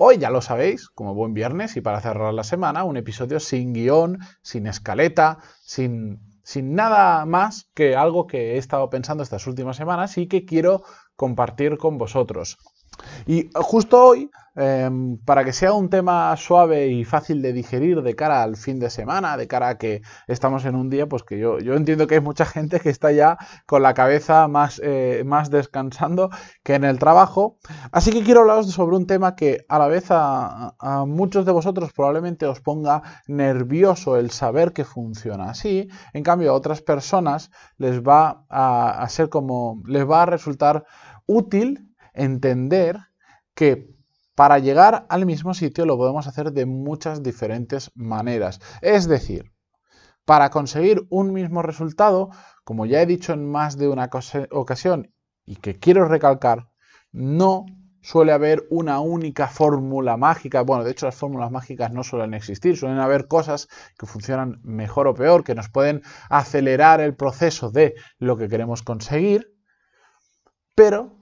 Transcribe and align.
Hoy 0.00 0.18
ya 0.18 0.30
lo 0.30 0.40
sabéis, 0.42 0.90
como 0.90 1.12
buen 1.12 1.34
viernes 1.34 1.76
y 1.76 1.80
para 1.80 2.00
cerrar 2.00 2.32
la 2.32 2.44
semana, 2.44 2.84
un 2.84 2.96
episodio 2.96 3.40
sin 3.40 3.72
guion, 3.72 4.20
sin 4.42 4.68
escaleta, 4.68 5.38
sin, 5.60 6.20
sin 6.44 6.76
nada 6.76 7.26
más 7.26 7.68
que 7.74 7.96
algo 7.96 8.28
que 8.28 8.52
he 8.54 8.58
estado 8.58 8.90
pensando 8.90 9.24
estas 9.24 9.48
últimas 9.48 9.76
semanas 9.76 10.16
y 10.16 10.28
que 10.28 10.44
quiero 10.44 10.84
compartir 11.16 11.78
con 11.78 11.98
vosotros. 11.98 12.58
Y 13.26 13.50
justo 13.54 14.02
hoy, 14.02 14.30
em, 14.54 15.18
para 15.18 15.44
que 15.44 15.52
sea 15.52 15.72
un 15.72 15.88
tema 15.88 16.36
suave 16.36 16.88
y 16.88 17.04
fácil 17.04 17.42
de 17.42 17.52
digerir 17.52 18.02
de 18.02 18.16
cara 18.16 18.42
al 18.42 18.56
fin 18.56 18.78
de 18.80 18.90
semana, 18.90 19.36
de 19.36 19.46
cara 19.46 19.68
a 19.68 19.78
que 19.78 20.02
estamos 20.26 20.64
en 20.64 20.74
un 20.74 20.90
día, 20.90 21.06
pues 21.08 21.22
que 21.22 21.38
yo, 21.38 21.58
yo 21.58 21.74
entiendo 21.74 22.06
que 22.06 22.16
hay 22.16 22.20
mucha 22.20 22.44
gente 22.44 22.80
que 22.80 22.90
está 22.90 23.12
ya 23.12 23.38
con 23.66 23.82
la 23.82 23.94
cabeza 23.94 24.48
más, 24.48 24.80
eh, 24.82 25.22
más 25.26 25.50
descansando 25.50 26.30
que 26.62 26.74
en 26.74 26.84
el 26.84 26.98
trabajo. 26.98 27.58
Así 27.92 28.12
que 28.12 28.22
quiero 28.22 28.40
hablaros 28.40 28.70
sobre 28.72 28.96
un 28.96 29.06
tema 29.06 29.36
que 29.36 29.64
a 29.68 29.78
la 29.78 29.88
vez 29.88 30.06
a, 30.10 30.74
muchos 31.06 31.44
de 31.44 31.52
vosotros 31.52 31.92
probablemente 31.92 32.46
os 32.46 32.60
ponga 32.60 33.02
nervioso 33.26 34.16
el 34.16 34.30
saber 34.30 34.72
que 34.72 34.84
funciona 34.84 35.50
así. 35.50 35.88
En 36.12 36.22
cambio, 36.22 36.50
a 36.50 36.54
otras 36.54 36.82
personas 36.82 37.50
les 37.76 38.02
va 38.02 38.44
a, 38.48 39.02
a 39.02 39.08
ser 39.08 39.28
como, 39.28 39.82
les 39.86 40.08
va 40.08 40.22
a 40.22 40.26
resultar 40.26 40.84
útil 41.26 41.87
entender 42.18 42.98
que 43.54 43.98
para 44.34 44.58
llegar 44.58 45.06
al 45.08 45.26
mismo 45.26 45.52
sitio 45.52 45.84
lo 45.84 45.96
podemos 45.96 46.26
hacer 46.26 46.52
de 46.52 46.64
muchas 46.64 47.22
diferentes 47.22 47.90
maneras. 47.96 48.60
Es 48.82 49.08
decir, 49.08 49.50
para 50.24 50.50
conseguir 50.50 51.06
un 51.10 51.32
mismo 51.32 51.62
resultado, 51.62 52.30
como 52.62 52.86
ya 52.86 53.02
he 53.02 53.06
dicho 53.06 53.32
en 53.32 53.50
más 53.50 53.76
de 53.78 53.88
una 53.88 54.10
ocasión 54.50 55.12
y 55.44 55.56
que 55.56 55.78
quiero 55.78 56.06
recalcar, 56.06 56.68
no 57.10 57.66
suele 58.00 58.32
haber 58.32 58.66
una 58.70 59.00
única 59.00 59.48
fórmula 59.48 60.16
mágica. 60.16 60.62
Bueno, 60.62 60.84
de 60.84 60.92
hecho 60.92 61.06
las 61.06 61.16
fórmulas 61.16 61.50
mágicas 61.50 61.92
no 61.92 62.04
suelen 62.04 62.34
existir, 62.34 62.76
suelen 62.76 63.00
haber 63.00 63.26
cosas 63.26 63.68
que 63.98 64.06
funcionan 64.06 64.60
mejor 64.62 65.08
o 65.08 65.14
peor, 65.14 65.44
que 65.44 65.54
nos 65.54 65.68
pueden 65.68 66.02
acelerar 66.30 67.00
el 67.00 67.16
proceso 67.16 67.70
de 67.70 67.94
lo 68.18 68.36
que 68.36 68.48
queremos 68.48 68.82
conseguir, 68.82 69.52
pero 70.74 71.17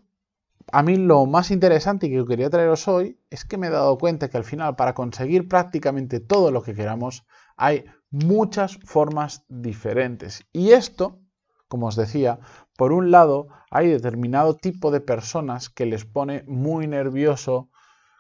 a 0.73 0.83
mí 0.83 0.97
lo 0.97 1.27
más 1.27 1.51
interesante 1.51 2.11
que 2.11 2.25
quería 2.27 2.51
traeros 2.51 2.89
hoy 2.89 3.21
es 3.31 3.45
que 3.45 3.57
me 3.57 3.69
he 3.69 3.71
dado 3.71 3.99
cuenta 3.99 4.29
que 4.29 4.37
al 4.37 4.45
final 4.45 4.77
para 4.77 4.95
conseguir 4.95 5.49
prácticamente 5.49 6.21
todo 6.21 6.51
lo 6.51 6.63
que 6.63 6.75
queramos 6.75 7.25
hay 7.57 7.85
muchas 8.11 8.79
formas 8.85 9.45
diferentes. 9.49 10.45
Y 10.53 10.73
esto, 10.73 11.21
como 11.69 11.87
os 11.87 11.97
decía, 11.97 12.41
por 12.77 12.93
un 12.93 13.11
lado 13.11 13.49
hay 13.71 13.89
determinado 13.89 14.57
tipo 14.57 14.91
de 14.91 15.01
personas 15.01 15.71
que 15.71 15.87
les 15.87 16.05
pone 16.05 16.43
muy 16.47 16.87
nervioso 16.87 17.71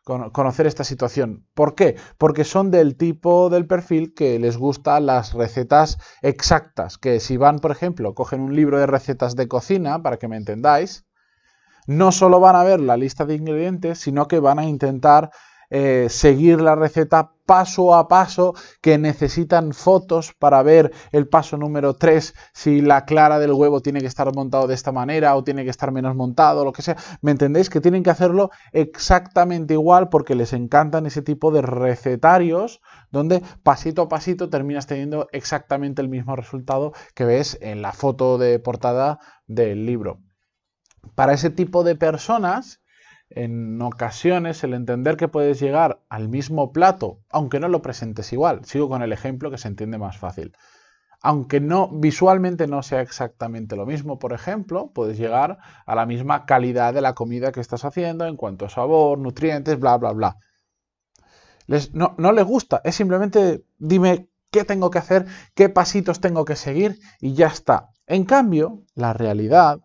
conocer 0.05 0.69
esta 0.69 0.85
situación. 0.85 1.49
¿Por 1.53 1.75
qué? 1.75 1.97
Porque 2.17 2.45
son 2.45 2.71
del 2.71 2.97
tipo 2.97 3.51
del 3.51 3.67
perfil 3.67 4.15
que 4.15 4.39
les 4.39 4.57
gustan 4.57 5.07
las 5.07 5.33
recetas 5.33 5.99
exactas, 6.23 6.97
que 6.97 7.19
si 7.19 7.37
van, 7.37 7.59
por 7.59 7.73
ejemplo, 7.73 8.15
cogen 8.15 8.41
un 8.41 8.55
libro 8.55 8.79
de 8.79 8.87
recetas 8.87 9.35
de 9.35 9.49
cocina, 9.49 10.05
para 10.05 10.17
que 10.19 10.29
me 10.29 10.37
entendáis, 10.37 11.06
no 11.87 12.13
solo 12.13 12.41
van 12.41 12.57
a 12.57 12.65
ver 12.65 12.81
la 12.81 12.97
lista 12.97 13.25
de 13.25 13.35
ingredientes, 13.35 13.99
sino 13.99 14.29
que 14.29 14.41
van 14.41 14.59
a 14.59 14.65
intentar 14.65 15.31
eh, 15.71 16.07
seguir 16.11 16.61
la 16.61 16.77
receta 16.77 17.33
paso 17.45 17.95
a 17.95 18.09
paso, 18.09 18.55
que 18.81 18.99
necesitan 18.99 19.73
fotos 19.73 20.33
para 20.39 20.63
ver 20.63 20.93
el 21.13 21.29
paso 21.29 21.57
número 21.57 21.95
3, 21.95 22.35
si 22.53 22.81
la 22.81 23.05
clara 23.05 23.39
del 23.39 23.53
huevo 23.53 23.81
tiene 23.81 24.01
que 24.01 24.07
estar 24.07 24.33
montado 24.35 24.67
de 24.67 24.75
esta 24.75 24.93
manera 24.93 25.35
o 25.37 25.45
tiene 25.45 25.65
que 25.65 25.71
estar 25.71 25.93
menos 25.93 26.15
montado, 26.17 26.65
lo 26.65 26.73
que 26.73 26.83
sea. 26.83 26.97
¿Me 27.21 27.31
entendéis? 27.31 27.71
Que 27.71 27.81
tienen 27.81 28.03
que 28.03 28.11
hacerlo 28.11 28.51
exactamente 28.73 29.75
igual 29.75 30.09
porque 30.09 30.35
les 30.35 30.53
encantan 30.53 31.07
ese 31.07 31.23
tipo 31.23 31.51
de 31.53 31.63
recetarios 31.63 32.81
donde 33.11 33.43
pasito 33.63 34.03
a 34.03 34.09
pasito 34.09 34.51
terminas 34.51 34.87
teniendo 34.87 35.29
exactamente 35.33 36.03
el 36.03 36.09
mismo 36.09 36.35
resultado 36.37 36.93
que 37.15 37.25
ves 37.25 37.59
en 37.61 37.83
la 37.83 37.93
foto 37.93 38.39
de 38.39 38.59
portada 38.59 39.21
del 39.47 39.87
libro. 39.87 40.26
Para 41.15 41.35
ese 41.35 41.51
tipo 41.51 41.85
de 41.85 41.97
personas, 41.97 42.81
en 43.31 43.81
ocasiones 43.83 44.63
el 44.65 44.75
entender 44.75 45.17
que 45.17 45.29
puedes 45.29 45.61
llegar 45.61 46.01
al 46.09 46.29
mismo 46.29 46.73
plato, 46.73 47.21
aunque 47.31 47.61
no 47.61 47.69
lo 47.69 47.83
presentes 47.83 48.33
igual, 48.33 48.65
sigo 48.65 48.89
con 48.89 49.03
el 49.03 49.13
ejemplo 49.13 49.51
que 49.51 49.59
se 49.59 49.69
entiende 49.69 49.99
más 49.99 50.19
fácil. 50.19 50.53
Aunque 51.23 51.61
no 51.61 51.89
visualmente 51.89 52.67
no 52.67 52.83
sea 52.83 53.01
exactamente 53.01 53.75
lo 53.75 53.87
mismo, 53.87 54.19
por 54.19 54.33
ejemplo, 54.33 54.93
puedes 54.93 55.19
llegar 55.19 55.59
a 55.87 55.95
la 55.95 56.07
misma 56.07 56.47
calidad 56.47 56.95
de 56.95 57.01
la 57.01 57.15
comida 57.15 57.53
que 57.53 57.61
estás 57.61 57.85
haciendo 57.85 58.27
en 58.27 58.37
cuanto 58.37 58.67
a 58.67 58.71
sabor, 58.71 59.19
nutrientes, 59.19 59.79
bla, 59.81 59.97
bla, 59.97 60.13
bla. 60.13 60.37
Les, 61.67 61.95
no, 61.95 62.15
no 62.19 62.31
les 62.33 62.45
gusta, 62.45 62.81
es 62.85 62.95
simplemente 62.95 63.65
dime 63.79 64.29
qué 64.53 64.65
tengo 64.65 64.91
que 64.91 64.99
hacer, 64.99 65.27
qué 65.55 65.69
pasitos 65.69 66.21
tengo 66.21 66.45
que 66.45 66.55
seguir 66.55 67.01
y 67.21 67.35
ya 67.35 67.49
está. 67.49 67.91
En 68.07 68.25
cambio, 68.25 68.85
la 68.95 69.13
realidad 69.13 69.81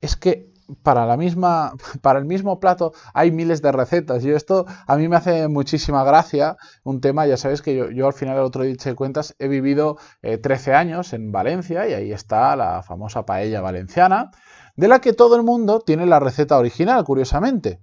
es 0.00 0.16
que 0.16 0.52
para, 0.82 1.06
la 1.06 1.16
misma, 1.16 1.72
para 2.02 2.18
el 2.18 2.24
mismo 2.24 2.60
plato 2.60 2.92
hay 3.14 3.30
miles 3.30 3.62
de 3.62 3.72
recetas. 3.72 4.24
Y 4.24 4.30
esto 4.30 4.66
a 4.86 4.96
mí 4.96 5.08
me 5.08 5.16
hace 5.16 5.48
muchísima 5.48 6.04
gracia. 6.04 6.56
Un 6.84 7.00
tema, 7.00 7.26
ya 7.26 7.36
sabéis 7.36 7.62
que 7.62 7.94
yo, 7.94 8.06
al 8.06 8.12
final 8.12 8.36
del 8.36 8.44
otro 8.44 8.62
día 8.62 8.76
de 8.82 8.94
cuentas 8.94 9.34
he 9.38 9.48
vivido 9.48 9.98
13 10.20 10.70
eh, 10.70 10.74
años 10.74 11.12
en 11.12 11.32
Valencia 11.32 11.88
y 11.88 11.94
ahí 11.94 12.12
está 12.12 12.54
la 12.56 12.82
famosa 12.82 13.24
paella 13.24 13.60
valenciana, 13.60 14.30
de 14.76 14.88
la 14.88 15.00
que 15.00 15.12
todo 15.12 15.36
el 15.36 15.42
mundo 15.42 15.80
tiene 15.80 16.06
la 16.06 16.20
receta 16.20 16.58
original, 16.58 17.04
curiosamente. 17.04 17.80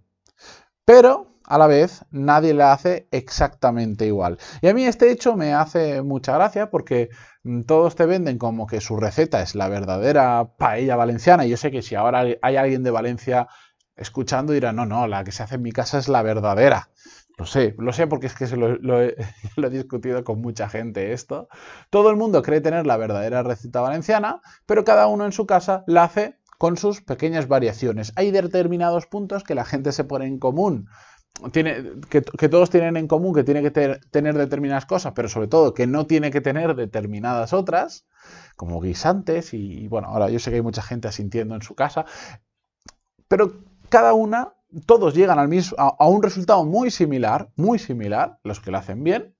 Pero 0.86 1.34
a 1.47 1.57
la 1.57 1.67
vez 1.67 2.06
nadie 2.11 2.53
la 2.53 2.73
hace 2.73 3.07
exactamente 3.11 4.06
igual. 4.06 4.38
Y 4.61 4.67
a 4.67 4.73
mí 4.73 4.85
este 4.85 5.11
hecho 5.11 5.35
me 5.35 5.53
hace 5.53 6.01
mucha 6.01 6.33
gracia 6.33 6.69
porque 6.69 7.09
mm, 7.44 7.61
todos 7.61 7.95
te 7.95 8.06
venden 8.06 8.38
como 8.38 8.67
que 8.67 8.81
su 8.81 8.97
receta 8.97 9.41
es 9.41 9.55
la 9.55 9.67
verdadera 9.67 10.51
paella 10.57 10.95
valenciana. 10.95 11.45
Y 11.45 11.50
yo 11.50 11.57
sé 11.57 11.72
que 11.72 11.81
si 11.81 11.95
ahora 11.95 12.25
hay 12.41 12.55
alguien 12.55 12.84
de 12.84 12.91
Valencia 12.91 13.47
escuchando 13.95 14.53
dirá, 14.53 14.73
no, 14.73 14.85
no, 14.85 15.07
la 15.07 15.23
que 15.23 15.31
se 15.31 15.44
hace 15.44 15.55
en 15.55 15.61
mi 15.61 15.72
casa 15.72 15.97
es 15.97 16.07
la 16.07 16.22
verdadera. 16.22 16.89
Lo 17.38 17.45
sé, 17.45 17.75
lo 17.78 17.91
sé 17.91 18.07
porque 18.07 18.28
es 18.28 18.34
que 18.34 18.47
lo, 18.57 19.01
he, 19.01 19.16
discutido 19.69 20.23
con 20.23 20.41
mucha 20.41 20.69
gente 20.69 21.13
esto. 21.13 21.47
Todo 21.89 22.09
el 22.09 22.16
mundo 22.16 22.41
cree 22.41 22.61
tener 22.61 22.85
la 22.85 22.97
verdadera 22.97 23.44
receta 23.44 23.81
valenciana, 23.81 24.41
pero 24.66 24.84
cada 24.84 25.07
uno 25.07 25.25
en 25.25 25.31
su 25.31 25.45
casa 25.45 25.84
la 25.88 26.05
hace 26.05 26.38
con 26.57 26.78
sus 26.78 27.01
pequeñas 27.01 27.47
variaciones. 27.47 28.13
Hay 28.16 28.31
determinados 28.31 29.07
puntos 29.07 29.44
que 29.44 29.55
la 29.55 29.66
gente 29.66 29.91
se 29.91 30.05
pone 30.05 30.25
en 30.25 30.39
común 30.39 30.88
que, 31.51 32.50
todos 32.50 32.69
tienen 32.69 32.97
en 32.97 33.07
común 33.07 33.34
que 33.34 33.44
tiene 33.44 33.62
que 33.62 33.72
tener 33.72 34.38
determinadas 34.38 34.85
cosas, 34.85 35.13
pero 35.13 35.28
sobre 35.28 35.47
todo 35.47 35.73
que 35.73 35.88
no 35.88 36.07
tiene 36.07 36.31
que 36.31 36.41
tener 36.41 36.75
determinadas 36.75 37.53
otras, 37.53 38.06
como 38.56 38.79
guisantes, 38.81 39.53
y, 39.53 39.88
bueno, 39.88 40.07
ahora 40.07 40.29
yo 40.29 40.40
sé 40.40 40.50
que 40.50 40.57
hay 40.57 40.62
mucha 40.62 40.81
gente 40.81 41.07
asintiendo 41.07 41.56
en 41.56 41.62
su 41.62 41.75
casa, 41.75 42.06
pero 43.28 43.53
cada 43.90 44.13
una, 44.13 44.53
todos 44.85 45.13
llegan 45.13 45.40
al 45.40 45.47
mismo, 45.47 45.75
a, 45.78 46.07
un 46.07 46.23
resultado 46.23 46.63
muy 46.63 46.90
similar, 46.90 47.49
muy 47.55 47.79
similar, 47.79 48.40
los 48.43 48.59
que 48.59 48.72
lo 48.72 48.78
hacen 48.78 49.03
bien, 49.03 49.35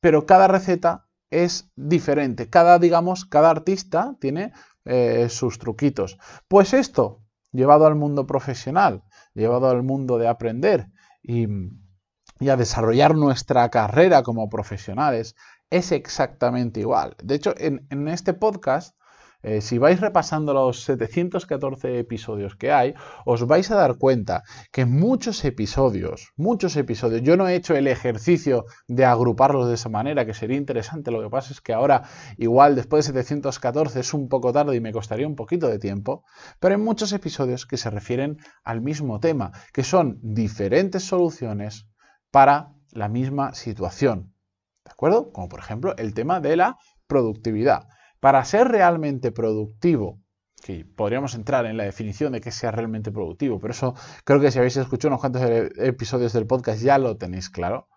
pero 0.00 0.24
cada 0.24 0.46
receta 0.46 1.08
es 1.30 1.70
diferente, 1.74 2.48
cada, 2.48 2.78
digamos, 2.78 3.24
cada 3.24 3.50
artista 3.50 4.14
tiene 4.20 4.52
eh, 4.84 5.28
sus 5.28 5.58
truquitos. 5.58 6.16
Pues 6.46 6.72
esto, 6.72 7.22
llevado 7.52 7.86
al 7.86 7.96
mundo 7.96 8.26
profesional, 8.26 9.02
llevado 9.38 9.68
al 9.70 9.82
mundo 9.82 10.18
de 10.18 10.28
aprender 10.28 10.88
y, 11.22 11.46
a 12.48 12.56
desarrollar 12.56 13.14
nuestra 13.14 13.68
carrera 13.68 14.22
como 14.22 14.48
profesionales, 14.48 15.34
es 15.70 15.92
exactamente 15.92 16.80
igual. 16.80 17.16
De 17.22 17.34
hecho, 17.34 17.54
en, 17.56 18.08
este 18.08 18.34
podcast 18.34 18.96
eh, 19.42 19.60
si 19.60 19.78
vais 19.78 20.00
repasando 20.00 20.52
los 20.52 20.82
714 20.82 21.98
episodios 21.98 22.56
que 22.56 22.72
hay, 22.72 22.94
os 23.24 23.46
vais 23.46 23.70
a 23.70 23.76
dar 23.76 23.96
cuenta 23.96 24.42
que 24.72 24.84
muchos 24.84 25.44
episodios, 25.44 26.32
muchos 26.36 26.76
episodios, 26.76 27.22
yo 27.22 27.36
no 27.36 27.46
he 27.46 27.54
hecho 27.54 27.76
el 27.76 27.86
ejercicio 27.86 28.64
de 28.88 29.04
agruparlos 29.04 29.68
de 29.68 29.74
esa 29.74 29.88
manera, 29.88 30.26
que 30.26 30.34
sería 30.34 30.56
interesante, 30.56 31.12
lo 31.12 31.22
que 31.22 31.30
pasa 31.30 31.52
es 31.52 31.60
que 31.60 31.72
ahora 31.72 32.02
igual 32.36 32.74
después 32.74 33.06
de 33.06 33.12
714 33.12 34.00
es 34.00 34.12
un 34.12 34.28
poco 34.28 34.52
tarde 34.52 34.74
y 34.74 34.80
me 34.80 34.92
costaría 34.92 35.26
un 35.26 35.36
poquito 35.36 35.68
de 35.68 35.78
tiempo, 35.78 36.24
pero 36.58 36.74
hay 36.74 36.80
muchos 36.80 37.12
episodios 37.12 37.64
que 37.64 37.76
se 37.76 37.90
refieren 37.90 38.38
al 38.64 38.80
mismo 38.80 39.20
tema, 39.20 39.52
que 39.72 39.84
son 39.84 40.18
diferentes 40.22 41.04
soluciones 41.04 41.86
para 42.30 42.72
la 42.90 43.08
misma 43.08 43.54
situación. 43.54 44.34
¿De 44.84 44.90
acuerdo? 44.90 45.32
Como 45.32 45.48
por 45.48 45.60
ejemplo 45.60 45.94
el 45.96 46.14
tema 46.14 46.40
de 46.40 46.56
la 46.56 46.78
productividad. 47.06 47.88
Para 48.20 48.44
ser 48.44 48.68
realmente 48.68 49.32
productivo, 49.32 50.20
que 50.62 50.84
podríamos 50.84 51.34
entrar 51.34 51.66
en 51.66 51.76
la 51.76 51.84
definición 51.84 52.32
de 52.32 52.40
que 52.40 52.50
sea 52.50 52.70
realmente 52.70 53.12
productivo, 53.12 53.58
pero 53.60 53.72
eso 53.72 53.94
creo 54.24 54.40
que 54.40 54.50
si 54.50 54.58
habéis 54.58 54.76
escuchado 54.76 55.10
unos 55.10 55.20
cuantos 55.20 55.42
episodios 55.76 56.32
del 56.32 56.46
podcast 56.46 56.82
ya 56.82 56.98
lo 56.98 57.16
tenéis 57.16 57.48
claro. 57.48 57.88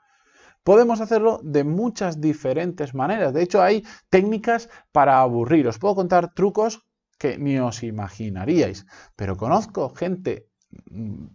Podemos 0.63 1.01
hacerlo 1.01 1.39
de 1.43 1.63
muchas 1.63 2.21
diferentes 2.21 2.93
maneras. 2.93 3.33
De 3.33 3.41
hecho, 3.41 3.63
hay 3.63 3.83
técnicas 4.11 4.69
para 4.91 5.19
aburrir. 5.19 5.67
Os 5.67 5.79
puedo 5.79 5.95
contar 5.95 6.33
trucos 6.35 6.85
que 7.17 7.37
ni 7.39 7.57
os 7.57 7.81
imaginaríais. 7.81 8.85
Pero 9.15 9.37
conozco 9.37 9.89
gente, 9.89 10.47
mm, 10.91 11.25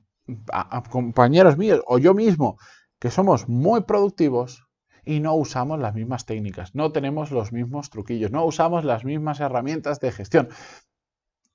compañeros 0.90 1.58
míos 1.58 1.80
o 1.86 1.98
yo 1.98 2.14
mismo, 2.14 2.56
que 3.00 3.10
somos 3.10 3.48
muy 3.48 3.82
productivos 3.82 4.65
y 5.06 5.20
no 5.20 5.34
usamos 5.34 5.78
las 5.78 5.94
mismas 5.94 6.26
técnicas, 6.26 6.74
no 6.74 6.92
tenemos 6.92 7.30
los 7.30 7.52
mismos 7.52 7.88
truquillos, 7.88 8.32
no 8.32 8.44
usamos 8.44 8.84
las 8.84 9.04
mismas 9.04 9.40
herramientas 9.40 10.00
de 10.00 10.12
gestión. 10.12 10.48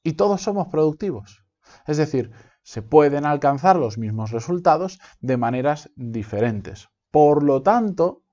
Y 0.04 0.14
todos 0.14 0.42
somos 0.42 0.70
productivos. 0.70 1.46
Es 1.86 1.98
decir, 1.98 2.32
se 2.64 2.82
pueden 2.82 3.26
alcanzar 3.26 3.76
los 3.76 3.98
mismos 3.98 4.32
resultados 4.32 5.00
de 5.20 5.38
maneras 5.38 5.92
diferentes. 5.96 6.90
Por 7.12 7.44
lo 7.44 7.62
tanto, 7.62 8.24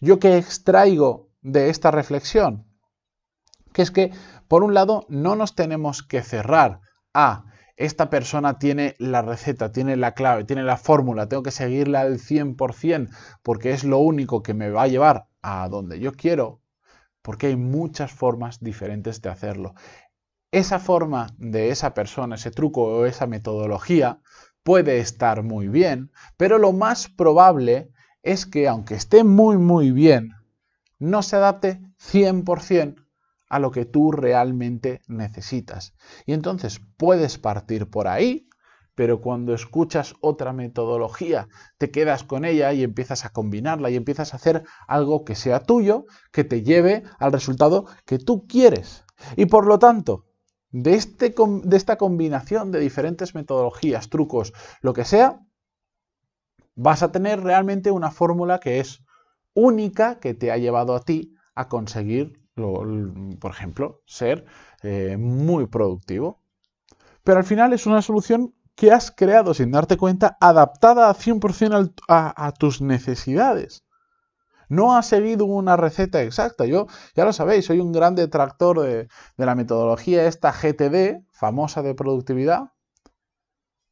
¿yo 0.00 0.20
qué 0.20 0.38
extraigo 0.38 1.30
de 1.42 1.70
esta 1.70 1.90
reflexión? 1.90 2.66
Que 3.72 3.82
es 3.82 3.90
que, 3.90 4.12
por 4.46 4.62
un 4.62 4.74
lado, 4.74 5.06
no 5.08 5.34
nos 5.34 5.56
tenemos 5.56 6.04
que 6.04 6.22
cerrar 6.22 6.80
a 7.12 7.47
esta 7.78 8.10
persona 8.10 8.58
tiene 8.58 8.96
la 8.98 9.22
receta, 9.22 9.70
tiene 9.70 9.96
la 9.96 10.12
clave, 10.12 10.44
tiene 10.44 10.64
la 10.64 10.76
fórmula, 10.76 11.28
tengo 11.28 11.44
que 11.44 11.52
seguirla 11.52 12.00
al 12.00 12.18
100% 12.18 13.08
porque 13.42 13.70
es 13.70 13.84
lo 13.84 13.98
único 13.98 14.42
que 14.42 14.52
me 14.52 14.68
va 14.68 14.82
a 14.82 14.88
llevar 14.88 15.28
a 15.42 15.68
donde 15.68 16.00
yo 16.00 16.12
quiero, 16.12 16.60
porque 17.22 17.46
hay 17.46 17.56
muchas 17.56 18.10
formas 18.10 18.58
diferentes 18.60 19.22
de 19.22 19.30
hacerlo. 19.30 19.74
Esa 20.50 20.80
forma 20.80 21.28
de 21.38 21.70
esa 21.70 21.94
persona, 21.94 22.34
ese 22.34 22.50
truco 22.50 22.82
o 22.82 23.06
esa 23.06 23.28
metodología 23.28 24.20
puede 24.64 24.98
estar 24.98 25.44
muy 25.44 25.68
bien, 25.68 26.10
pero 26.36 26.58
lo 26.58 26.72
más 26.72 27.08
probable 27.08 27.92
es 28.24 28.44
que 28.44 28.66
aunque 28.66 28.96
esté 28.96 29.22
muy 29.22 29.56
muy 29.56 29.92
bien, 29.92 30.32
no 30.98 31.22
se 31.22 31.36
adapte 31.36 31.80
100% 31.98 33.07
a 33.48 33.58
lo 33.58 33.70
que 33.70 33.84
tú 33.84 34.12
realmente 34.12 35.00
necesitas. 35.06 35.94
Y 36.26 36.32
entonces 36.32 36.80
puedes 36.96 37.38
partir 37.38 37.90
por 37.90 38.08
ahí, 38.08 38.48
pero 38.94 39.20
cuando 39.20 39.54
escuchas 39.54 40.14
otra 40.20 40.52
metodología, 40.52 41.48
te 41.78 41.90
quedas 41.90 42.24
con 42.24 42.44
ella 42.44 42.72
y 42.72 42.82
empiezas 42.82 43.24
a 43.24 43.30
combinarla 43.30 43.90
y 43.90 43.96
empiezas 43.96 44.32
a 44.32 44.38
hacer 44.38 44.64
algo 44.88 45.24
que 45.24 45.36
sea 45.36 45.60
tuyo, 45.60 46.06
que 46.32 46.44
te 46.44 46.62
lleve 46.62 47.04
al 47.18 47.32
resultado 47.32 47.86
que 48.04 48.18
tú 48.18 48.46
quieres. 48.48 49.04
Y 49.36 49.46
por 49.46 49.66
lo 49.66 49.78
tanto, 49.78 50.26
de, 50.70 50.94
este, 50.94 51.34
de 51.62 51.76
esta 51.76 51.96
combinación 51.96 52.72
de 52.72 52.80
diferentes 52.80 53.34
metodologías, 53.34 54.10
trucos, 54.10 54.52
lo 54.80 54.92
que 54.92 55.04
sea, 55.04 55.40
vas 56.74 57.02
a 57.02 57.12
tener 57.12 57.40
realmente 57.40 57.90
una 57.90 58.10
fórmula 58.10 58.60
que 58.60 58.80
es 58.80 59.04
única, 59.54 60.18
que 60.20 60.34
te 60.34 60.50
ha 60.50 60.56
llevado 60.56 60.94
a 60.94 61.00
ti 61.00 61.34
a 61.54 61.68
conseguir 61.68 62.37
por 62.58 63.50
ejemplo, 63.50 64.02
ser 64.06 64.44
eh, 64.82 65.16
muy 65.16 65.66
productivo. 65.66 66.40
Pero 67.24 67.38
al 67.38 67.44
final 67.44 67.72
es 67.72 67.86
una 67.86 68.02
solución 68.02 68.54
que 68.74 68.92
has 68.92 69.10
creado 69.10 69.54
sin 69.54 69.72
darte 69.72 69.96
cuenta, 69.96 70.36
adaptada 70.40 71.10
a 71.10 71.14
100% 71.14 71.94
a, 72.08 72.52
tus 72.52 72.80
necesidades. 72.80 73.84
No 74.68 74.96
has 74.96 75.06
seguido 75.06 75.46
una 75.46 75.76
receta 75.76 76.22
exacta. 76.22 76.64
Yo, 76.64 76.86
ya 77.16 77.24
lo 77.24 77.32
sabéis, 77.32 77.66
soy 77.66 77.80
un 77.80 77.90
gran 77.90 78.14
detractor 78.14 78.80
de, 78.80 79.08
la 79.36 79.54
metodología 79.56 80.26
esta 80.26 80.52
GTD, 80.52 81.24
famosa 81.32 81.82
de 81.82 81.94
productividad, 81.94 82.70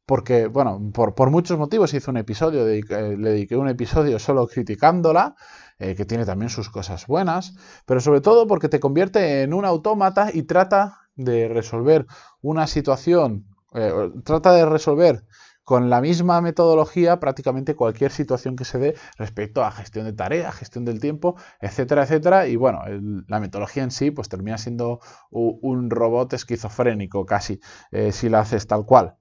porque, 0.05 0.47
bueno, 0.47 0.79
por, 0.93 1.31
muchos 1.31 1.57
motivos 1.57 1.93
hice 1.93 2.09
un 2.09 2.15
episodio, 2.15 2.65
le 2.65 3.29
dediqué 3.29 3.57
un 3.57 3.67
episodio 3.67 4.19
solo 4.19 4.47
criticándola, 4.47 5.35
eh, 5.79 5.95
que 5.95 6.05
tiene 6.05 6.25
también 6.25 6.49
sus 6.49 6.69
cosas 6.69 7.07
buenas, 7.07 7.55
pero 7.85 7.99
sobre 7.99 8.21
todo 8.21 8.47
porque 8.47 8.69
te 8.69 8.79
convierte 8.79 9.43
en 9.43 9.53
un 9.53 9.65
autómata 9.65 10.29
y 10.33 10.43
trata 10.43 11.01
de 11.15 11.47
resolver 11.47 12.05
una 12.41 12.67
situación, 12.67 13.45
eh, 13.73 13.91
trata 14.23 14.53
de 14.53 14.65
resolver 14.65 15.23
con 15.63 15.89
la 15.89 15.99
misma 15.99 16.39
metodología 16.39 17.19
prácticamente 17.19 17.75
cualquier 17.75 18.11
situación 18.11 18.55
que 18.55 18.63
se 18.63 18.79
dé 18.79 18.95
respecto 19.17 19.65
a 19.65 19.71
gestión 19.71 20.05
de 20.05 20.13
tareas, 20.13 20.55
gestión 20.55 20.85
del 20.85 21.01
tiempo, 21.01 21.35
etcétera, 21.59 22.03
etcétera. 22.03 22.47
Y 22.47 22.55
bueno, 22.55 22.83
la 23.27 23.41
metodología 23.41 23.83
en 23.83 23.91
sí 23.91 24.09
pues 24.09 24.29
termina 24.29 24.57
siendo 24.57 25.01
un, 25.29 25.89
robot 25.89 26.31
esquizofrénico 26.31 27.25
casi, 27.25 27.59
eh, 27.91 28.13
si 28.13 28.29
la 28.29 28.39
haces 28.39 28.65
tal 28.65 28.85
cual 28.85 29.17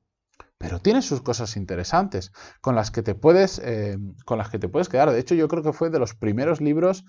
pero 0.59 0.81
tiene 0.81 1.03
sus 1.03 1.21
cosas 1.23 1.57
interesantes 1.57 2.33
con 2.61 2.75
las 2.75 2.91
que 2.91 3.03
te 3.03 3.15
puedes, 3.15 3.59
eh, 3.59 3.99
con 4.25 4.39
las 4.39 4.49
que 4.51 4.59
te 4.59 4.69
puedes 4.69 4.89
quedar. 4.89 5.11
De 5.11 5.19
hecho, 5.19 5.35
yo 5.35 5.49
creo 5.49 5.63
que 5.63 5.73
fue 5.73 5.91
de 5.91 5.99
los 5.99 6.15
primeros 6.15 6.61
libros 6.61 7.05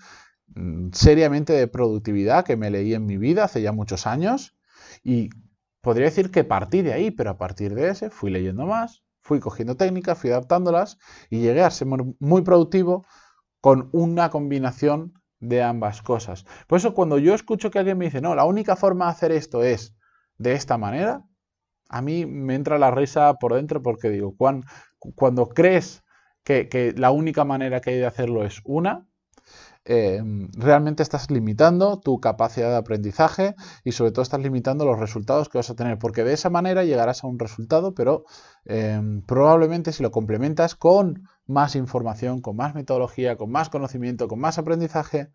mm, 0.54 0.90
seriamente 0.92 1.52
de 1.52 1.66
productividad 1.68 2.44
que 2.44 2.56
me 2.56 2.70
leí 2.70 2.94
en 2.94 3.06
mi 3.06 3.16
vida 3.16 3.44
hace 3.44 3.62
ya 3.62 3.72
muchos 3.72 4.06
años 4.06 4.56
y 5.02 5.30
podría 5.80 6.06
decir 6.06 6.30
que 6.30 6.44
partí 6.44 6.82
de 6.82 6.92
ahí, 6.92 7.10
pero 7.10 7.30
a 7.30 7.38
partir 7.38 7.74
de 7.74 7.88
ese 7.88 8.10
fui 8.10 8.30
leyendo 8.30 8.66
más, 8.66 9.02
fui 9.22 9.40
cogiendo 9.40 9.76
técnicas, 9.76 10.18
fui 10.18 10.30
adaptándolas 10.30 10.98
y 11.30 11.40
llegué 11.40 11.62
a 11.62 11.70
ser 11.70 11.88
muy 12.18 12.42
productivo 12.42 13.06
con 13.60 13.88
una 13.92 14.30
combinación 14.30 15.14
de 15.40 15.62
ambas 15.62 16.02
cosas. 16.02 16.44
Por 16.66 16.78
eso 16.78 16.94
cuando 16.94 17.18
yo 17.18 17.34
escucho 17.34 17.70
que 17.70 17.78
alguien 17.78 17.98
me 17.98 18.06
dice, 18.06 18.20
no, 18.20 18.34
la 18.34 18.44
única 18.44 18.76
forma 18.76 19.06
de 19.06 19.10
hacer 19.12 19.32
esto 19.32 19.62
es 19.62 19.96
de 20.36 20.52
esta 20.52 20.78
manera, 20.78 21.24
a 21.88 22.02
mí 22.02 22.26
me 22.26 22.54
entra 22.54 22.78
la 22.78 22.90
risa 22.90 23.34
por 23.34 23.54
dentro 23.54 23.82
porque 23.82 24.10
digo, 24.10 24.34
cuando, 24.36 25.48
crees 25.48 26.04
que, 26.44 26.94
la 26.96 27.10
única 27.10 27.44
manera 27.44 27.80
que 27.80 27.90
hay 27.90 27.98
de 27.98 28.06
hacerlo 28.06 28.44
es 28.44 28.60
una, 28.64 29.06
eh, 29.84 30.22
realmente 30.52 31.02
estás 31.02 31.30
limitando 31.30 31.98
tu 31.98 32.20
capacidad 32.20 32.68
de 32.70 32.76
aprendizaje 32.76 33.54
y 33.84 33.92
sobre 33.92 34.12
todo 34.12 34.22
estás 34.22 34.40
limitando 34.40 34.84
los 34.84 34.98
resultados 34.98 35.48
que 35.48 35.56
vas 35.56 35.70
a 35.70 35.76
tener, 35.76 35.98
porque 35.98 36.24
de 36.24 36.34
esa 36.34 36.50
manera 36.50 36.84
llegarás 36.84 37.24
a 37.24 37.26
un 37.26 37.38
resultado, 37.38 37.94
pero 37.94 38.24
eh, 38.66 39.00
probablemente 39.26 39.92
si 39.92 40.02
lo 40.02 40.10
complementas 40.10 40.74
con 40.74 41.22
más 41.46 41.74
información, 41.74 42.42
con 42.42 42.56
más 42.56 42.74
metodología, 42.74 43.36
con 43.36 43.50
más 43.50 43.70
conocimiento, 43.70 44.28
con 44.28 44.40
más 44.40 44.58
aprendizaje, 44.58 45.30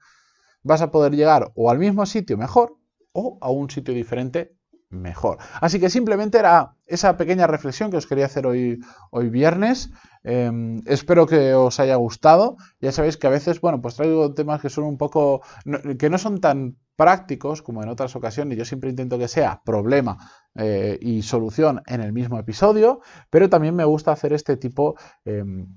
vas 0.62 0.82
a 0.84 0.92
poder 0.92 1.16
llegar 1.16 1.52
o 1.56 1.72
al 1.72 1.80
mismo 1.80 2.06
sitio 2.06 2.38
mejor 2.38 2.78
o 3.12 3.40
a 3.42 3.50
un 3.50 3.72
sitio 3.72 3.94
diferente 3.96 4.56
mejor. 4.94 5.38
Así 5.62 5.80
que 5.80 5.90
simplemente 5.90 6.38
era 6.38 6.76
esa 6.86 7.18
pequeña 7.18 7.48
reflexión 7.48 7.92
que 7.92 7.98
os 7.98 8.08
quería 8.08 8.26
hacer 8.26 8.48
hoy, 8.48 8.80
hoy 9.12 9.30
viernes. 9.30 9.90
Em, 10.24 10.82
espero 10.86 11.26
que 11.26 11.54
os 11.54 11.80
haya 11.80 11.96
gustado. 11.96 12.56
Ya 12.80 12.92
sabéis 12.92 13.18
que 13.18 13.28
a 13.28 13.30
veces, 13.30 13.60
bueno, 13.60 13.82
pues 13.82 13.96
traigo 13.96 14.34
temas 14.34 14.62
que 14.62 14.70
son 14.70 14.86
un 14.86 14.98
poco, 14.98 15.42
que 16.00 16.10
no 16.10 16.18
son 16.18 16.40
tan 16.40 16.78
prácticos 16.96 17.62
como 17.62 17.84
en 17.84 17.90
otras 17.90 18.16
ocasiones. 18.16 18.58
Yo 18.58 18.66
siempre 18.66 18.90
intento 18.90 19.18
que 19.18 19.28
sea 19.28 19.62
problema 19.66 20.18
eh, 20.56 20.98
y 21.02 21.24
solución 21.24 21.82
en 21.88 22.02
el 22.02 22.14
mismo 22.14 22.40
episodio, 22.40 23.02
pero 23.30 23.50
también 23.50 23.76
me 23.76 23.86
gusta 23.86 24.12
hacer 24.12 24.34
este 24.34 24.58
tipo 24.58 24.96
em, 25.26 25.68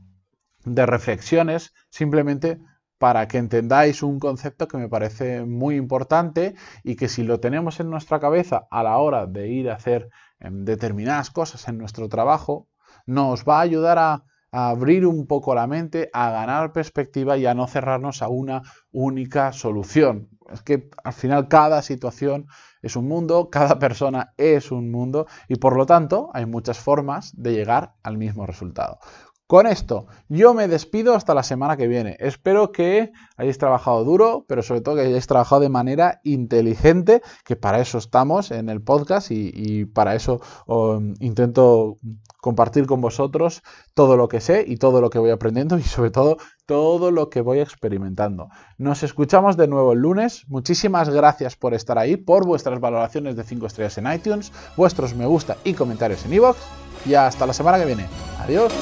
de 0.65 0.87
reflexiones 0.87 1.73
simplemente 1.91 2.59
para 2.99 3.29
que 3.29 3.38
entendáis 3.38 4.03
un 4.03 4.19
concepto 4.19 4.69
que 4.69 4.79
me 4.79 4.88
parece 4.88 5.45
muy 5.45 5.76
importante 5.76 6.55
y 6.83 6.97
que 6.97 7.09
si 7.09 7.23
lo 7.23 7.41
tenemos 7.41 7.81
en 7.81 7.91
nuestra 7.91 8.21
cabeza 8.21 8.67
a 8.71 8.83
la 8.83 8.97
hora 8.99 9.26
de 9.26 9.49
ir 9.49 9.71
a 9.71 9.75
hacer 9.75 10.09
em, 10.41 10.65
determinadas 10.65 11.31
cosas 11.31 11.69
en 11.69 11.79
nuestro 11.79 12.09
trabajo, 12.09 12.69
nos 13.07 13.45
va 13.45 13.59
a 13.59 13.62
ayudar 13.62 13.99
a, 13.99 14.25
abrir 14.53 15.05
un 15.05 15.26
poco 15.26 15.55
la 15.55 15.67
mente, 15.67 16.09
a 16.15 16.31
ganar 16.31 16.73
perspectiva 16.73 17.37
y 17.37 17.45
a 17.45 17.53
no 17.53 17.67
cerrarnos 17.67 18.23
a 18.23 18.29
una 18.29 18.62
única 18.91 19.53
solución. 19.53 20.31
Es 20.50 20.62
que 20.62 20.88
al 21.05 21.12
final 21.12 21.49
cada 21.49 21.83
situación 21.83 22.47
es 22.81 22.97
un 22.97 23.07
mundo, 23.07 23.50
cada 23.50 23.79
persona 23.79 24.33
es 24.38 24.71
un 24.71 24.91
mundo 24.91 25.26
y 25.49 25.57
por 25.57 25.76
lo 25.76 25.85
tanto 25.85 26.31
hay 26.33 26.47
muchas 26.47 26.79
formas 26.79 27.33
de 27.37 27.53
llegar 27.53 27.97
al 28.03 28.17
mismo 28.17 28.47
resultado. 28.47 28.99
Con 29.47 29.69
esto, 29.69 30.07
yo 30.29 30.55
me 30.55 30.67
despido 30.67 31.15
hasta 31.15 31.33
la 31.33 31.45
semana 31.45 31.76
que 31.76 31.87
viene. 31.87 32.17
Espero 32.19 32.73
que 32.73 33.12
hayáis 33.37 33.59
trabajado 33.59 34.03
duro, 34.03 34.45
pero 34.49 34.61
sobre 34.61 34.81
todo 34.81 34.97
que 34.97 35.03
hayáis 35.03 35.29
trabajado 35.29 35.61
de 35.61 35.69
manera 35.69 36.21
inteligente, 36.25 37.23
que 37.45 37.55
para 37.55 37.79
eso 37.79 37.99
estamos 37.99 38.50
en 38.50 38.69
el 38.69 38.83
podcast 38.83 39.31
y, 39.31 39.85
para 39.85 40.17
eso 40.17 40.41
intento 41.21 41.97
compartir 42.41 42.87
con 42.87 43.00
vosotros 43.00 43.62
todo 43.95 44.17
lo 44.17 44.26
que 44.26 44.41
sé 44.41 44.65
y 44.67 44.79
todo 44.79 45.00
lo 45.00 45.11
que 45.11 45.21
voy 45.21 45.31
aprendiendo 45.31 45.79
y 45.79 45.83
sobre 45.83 46.11
todo 46.11 46.38
todo 46.67 47.12
lo 47.12 47.31
que 47.31 47.41
voy 47.41 47.61
experimentando. 47.61 48.49
Nos 48.79 49.05
escuchamos 49.05 49.57
de 49.57 49.69
nuevo 49.69 49.93
el 49.93 50.00
lunes. 50.00 50.45
Muchísimas 50.49 51.09
gracias 51.09 51.55
por 51.55 51.73
estar 51.73 51.99
ahí, 51.99 52.17
por 52.17 52.45
vuestras 52.45 52.81
valoraciones 52.81 53.37
de 53.37 53.45
5 53.45 53.67
estrellas 53.67 53.97
en 53.99 54.12
iTunes, 54.12 54.53
vuestros 54.76 55.15
me 55.15 55.26
gusta 55.26 55.57
y 55.62 55.75
comentarios 55.75 56.25
en 56.25 56.35
iVoox. 56.35 56.57
y 57.05 57.15
hasta 57.15 57.47
la 57.47 57.53
semana 57.53 57.79
que 57.79 57.85
viene. 57.85 58.09
Adiós. 58.41 58.73